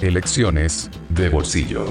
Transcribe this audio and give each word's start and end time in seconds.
Elecciones 0.00 0.88
de 1.08 1.28
bolsillo. 1.28 1.84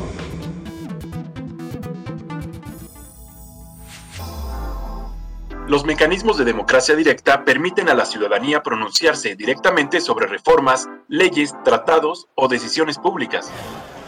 Los 5.67 5.83
mecanismos 5.83 6.37
de 6.37 6.45
democracia 6.45 6.95
directa 6.95 7.43
permiten 7.43 7.89
a 7.89 7.93
la 7.93 8.05
ciudadanía 8.05 8.63
pronunciarse 8.63 9.35
directamente 9.35 9.99
sobre 9.99 10.25
reformas, 10.25 10.87
leyes, 11.09 11.53
tratados 11.65 12.27
o 12.35 12.47
decisiones 12.47 12.97
públicas. 12.97 13.51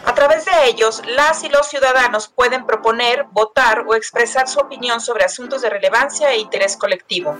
A 0.06 0.14
través 0.14 0.46
de 0.46 0.52
ellos, 0.70 1.02
las 1.14 1.44
y 1.44 1.50
los 1.50 1.68
ciudadanos 1.68 2.28
pueden 2.28 2.64
proponer, 2.64 3.26
votar 3.32 3.84
o 3.86 3.94
expresar 3.94 4.48
su 4.48 4.60
opinión 4.60 5.02
sobre 5.02 5.24
asuntos 5.24 5.60
de 5.60 5.68
relevancia 5.68 6.32
e 6.32 6.38
interés 6.38 6.78
colectivo. 6.78 7.36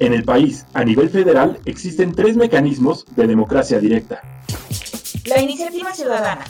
En 0.00 0.14
el 0.14 0.24
país, 0.24 0.66
a 0.74 0.82
nivel 0.82 1.10
federal, 1.10 1.60
existen 1.64 2.12
tres 2.12 2.36
mecanismos 2.36 3.04
de 3.14 3.28
democracia 3.28 3.78
directa. 3.78 4.20
La 5.26 5.38
iniciativa 5.40 5.92
ciudadana, 5.92 6.46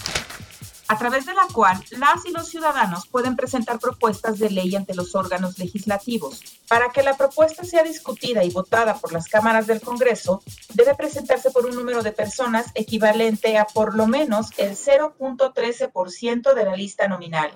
a 0.87 0.97
través 0.97 1.27
de 1.27 1.35
la 1.35 1.47
cual 1.53 1.83
las 1.99 2.25
y 2.25 2.31
los 2.31 2.49
ciudadanos 2.49 3.09
pueden 3.09 3.35
presentar 3.35 3.81
propuestas 3.81 4.39
de 4.39 4.49
ley 4.49 4.77
ante 4.77 4.95
los 4.95 5.17
órganos 5.17 5.59
legislativos. 5.59 6.41
Para 6.69 6.91
que 6.91 7.03
la 7.03 7.17
propuesta 7.17 7.65
sea 7.65 7.83
discutida 7.83 8.45
y 8.45 8.51
votada 8.51 8.95
por 8.95 9.13
las 9.13 9.27
cámaras 9.27 9.67
del 9.67 9.81
Congreso, 9.81 10.43
debe 10.73 10.95
presentarse 10.95 11.51
por 11.51 11.67
un 11.67 11.75
número 11.75 12.03
de 12.05 12.13
personas 12.13 12.67
equivalente 12.75 13.59
a 13.59 13.65
por 13.65 13.97
lo 13.97 14.07
menos 14.07 14.51
el 14.57 14.77
0.13% 14.77 16.55
de 16.55 16.65
la 16.65 16.77
lista 16.77 17.09
nominal. 17.09 17.51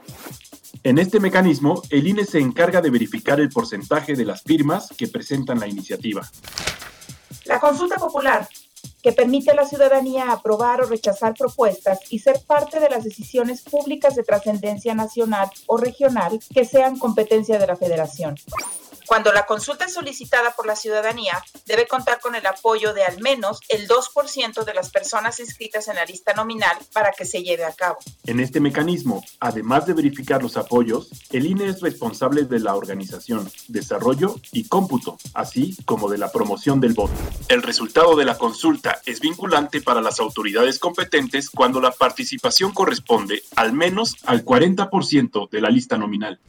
En 0.83 0.99
este 0.99 1.21
mecanismo, 1.21 1.81
el 1.91 2.09
INE 2.09 2.25
se 2.25 2.41
encarga 2.41 2.81
de 2.81 2.91
verificar 2.91 3.39
el 3.39 3.51
porcentaje 3.51 4.15
de 4.15 4.25
las 4.25 4.43
firmas 4.43 4.89
que 4.97 5.07
presentan 5.07 5.61
la 5.61 5.69
iniciativa. 5.69 6.29
La 7.45 7.61
consulta 7.61 7.97
popular 7.97 8.49
que 9.05 9.13
permite 9.13 9.51
a 9.51 9.55
la 9.55 9.67
ciudadanía 9.67 10.33
aprobar 10.33 10.81
o 10.81 10.87
rechazar 10.87 11.35
propuestas 11.35 12.01
y 12.09 12.21
ser 12.21 12.41
parte 12.47 12.81
de 12.81 12.89
las 12.89 13.05
decisiones 13.05 13.61
públicas 13.61 14.15
de 14.17 14.23
trascendencia 14.23 14.95
nacional 14.95 15.51
o 15.67 15.77
regional 15.77 16.41
que 16.55 16.65
sean 16.65 16.99
competencia 16.99 17.59
de 17.59 17.67
la 17.67 17.77
Federación. 17.77 18.37
Cuando 19.07 19.33
la 19.33 19.45
consulta 19.45 19.85
es 19.85 19.95
solicitada 19.95 20.53
por 20.53 20.67
la 20.67 20.77
ciudadanía, 20.77 21.43
debe 21.67 21.87
contar 21.87 22.21
con 22.21 22.35
el 22.35 22.47
apoyo 22.47 22.95
de 22.95 23.05
al 23.05 23.21
menos 23.21 23.61
el 23.69 23.87
2% 23.87 24.65
de 24.65 24.75
las 24.75 24.91
personas 24.91 25.41
inscritas 25.41 25.89
en 25.89 25.97
la 25.97 26.05
lista 26.05 26.33
nominal 26.33 26.77
para 26.93 27.13
que 27.13 27.25
se 27.25 27.43
lleve 27.43 27.65
a 27.65 27.73
cabo. 27.73 27.99
En 28.27 28.41
este 28.41 28.61
mecanismo, 28.61 29.23
además 29.41 29.87
de 29.87 29.93
verificar 29.93 30.43
los 30.43 30.57
apoyos, 30.57 31.09
el 31.31 31.47
INE 31.47 31.67
es 31.67 31.81
responsable 31.81 32.45
de 32.45 32.61
la 32.61 32.75
organización, 32.75 33.51
desarrollo 33.69 34.37
y 34.53 34.69
cómputo, 34.69 35.19
así 35.35 35.77
como 35.85 36.09
de 36.09 36.19
la 36.19 36.33
promoción 36.33 36.81
del 36.81 36.95
voto. 36.95 37.15
El 37.49 37.63
resultado 37.63 38.17
de 38.17 38.25
la 38.25 38.39
consulta 38.39 39.01
es 39.05 39.21
vinculante 39.21 39.83
para 39.83 40.01
las 40.01 40.19
autoridades 40.19 40.79
competentes 40.79 41.51
cuando 41.51 41.81
la 41.81 41.91
participación 41.91 42.73
corresponde 42.73 43.43
al 43.57 43.73
menos 43.73 44.17
al 44.25 44.45
40% 44.45 45.51
de 45.51 45.61
la 45.61 45.69
lista 45.69 45.99
nominal 45.99 46.41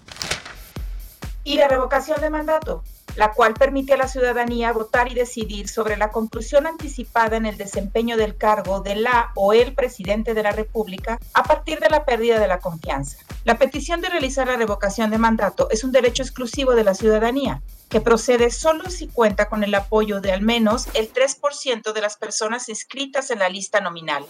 y 1.45 1.55
la 1.55 1.69
revocación 1.69 2.19
de 2.19 2.29
mandato, 2.29 2.83
la 3.15 3.31
cual 3.31 3.53
permite 3.53 3.93
a 3.93 3.97
la 3.97 4.09
ciudadanía 4.09 4.73
votar 4.73 5.09
y 5.09 5.15
decidir 5.15 5.69
sobre 5.69 5.95
la 5.95 6.09
conclusión 6.09 6.67
anticipada 6.67 7.37
en 7.37 7.45
el 7.45 7.55
desempeño 7.55 8.17
del 8.17 8.35
cargo 8.35 8.81
de 8.81 8.95
la 8.95 9.31
o 9.35 9.53
el 9.53 9.73
presidente 9.73 10.33
de 10.33 10.43
la 10.43 10.51
República 10.51 11.17
a 11.33 11.43
partir 11.43 11.79
de 11.79 11.89
la 11.89 12.03
pérdida 12.03 12.39
de 12.39 12.47
la 12.47 12.59
confianza. 12.59 13.19
La 13.45 13.57
petición 13.57 14.01
de 14.01 14.09
realizar 14.09 14.47
la 14.47 14.57
revocación 14.57 15.11
de 15.11 15.19
mandato 15.19 15.69
es 15.69 15.83
un 15.83 15.91
derecho 15.91 16.23
exclusivo 16.23 16.73
de 16.75 16.83
la 16.83 16.95
ciudadanía, 16.95 17.61
que 17.89 18.01
procede 18.01 18.49
solo 18.49 18.89
si 18.89 19.07
cuenta 19.07 19.47
con 19.47 19.63
el 19.63 19.75
apoyo 19.75 20.19
de 20.19 20.33
al 20.33 20.41
menos 20.41 20.87
el 20.95 21.13
3% 21.13 21.93
de 21.93 22.01
las 22.01 22.17
personas 22.17 22.67
inscritas 22.69 23.29
en 23.31 23.39
la 23.39 23.49
lista 23.49 23.79
nominal. 23.79 24.25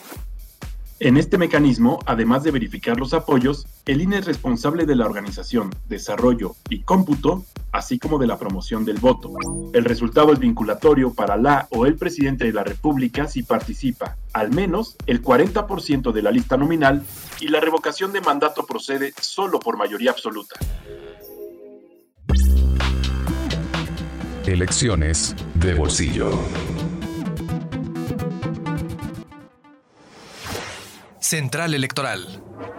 En 1.02 1.18
este 1.18 1.38
mecanismo, 1.38 2.00
además 2.06 2.44
de 2.44 2.52
verificar 2.52 2.98
los 2.98 3.14
apoyos, 3.14 3.68
el 3.86 4.02
INE 4.02 4.20
es 4.20 4.26
responsable 4.26 4.86
de 4.86 4.96
la 4.96 5.06
organización, 5.06 5.76
desarrollo 5.90 6.56
y 6.70 6.84
cómputo, 6.84 7.44
así 7.74 8.00
como 8.00 8.18
de 8.18 8.28
la 8.28 8.40
promoción 8.40 8.86
del 8.86 9.00
voto. 9.00 9.34
El 9.74 9.84
resultado 9.84 10.32
es 10.32 10.40
vinculatorio 10.40 11.14
para 11.14 11.36
la 11.36 11.68
o 11.72 11.86
el 11.86 11.96
presidente 11.96 12.46
de 12.46 12.54
la 12.54 12.64
República 12.64 13.28
si 13.28 13.44
participa 13.44 14.16
al 14.32 14.52
menos 14.52 14.96
el 15.06 15.22
40% 15.22 16.14
de 16.14 16.22
la 16.22 16.32
lista 16.32 16.56
nominal 16.56 17.04
y 17.42 17.50
la 17.50 17.60
revocación 17.60 18.14
de 18.14 18.22
mandato 18.22 18.66
procede 18.66 19.14
solo 19.20 19.60
por 19.60 19.76
mayoría 19.76 20.12
absoluta. 20.12 20.56
Elecciones 24.46 25.36
de 25.56 25.74
bolsillo. 25.74 26.32
Central 31.26 31.74
Electoral. 31.74 32.75